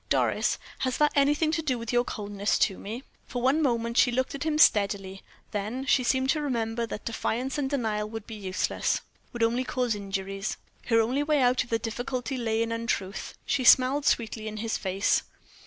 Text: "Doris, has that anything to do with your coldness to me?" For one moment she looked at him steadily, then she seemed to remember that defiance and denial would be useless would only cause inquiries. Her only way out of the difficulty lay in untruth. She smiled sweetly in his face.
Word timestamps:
"Doris, 0.09 0.57
has 0.79 0.97
that 0.97 1.11
anything 1.15 1.51
to 1.51 1.61
do 1.61 1.77
with 1.77 1.93
your 1.93 2.03
coldness 2.03 2.57
to 2.57 2.79
me?" 2.79 3.03
For 3.27 3.39
one 3.39 3.61
moment 3.61 3.97
she 3.97 4.11
looked 4.11 4.33
at 4.33 4.45
him 4.45 4.57
steadily, 4.57 5.21
then 5.51 5.85
she 5.85 6.03
seemed 6.03 6.31
to 6.31 6.41
remember 6.41 6.87
that 6.87 7.05
defiance 7.05 7.59
and 7.59 7.69
denial 7.69 8.09
would 8.09 8.25
be 8.25 8.33
useless 8.33 9.01
would 9.31 9.43
only 9.43 9.63
cause 9.63 9.93
inquiries. 9.93 10.57
Her 10.87 10.99
only 11.01 11.21
way 11.21 11.39
out 11.39 11.63
of 11.63 11.69
the 11.69 11.77
difficulty 11.77 12.35
lay 12.35 12.63
in 12.63 12.71
untruth. 12.71 13.35
She 13.45 13.63
smiled 13.63 14.07
sweetly 14.07 14.47
in 14.47 14.57
his 14.57 14.75
face. 14.75 15.21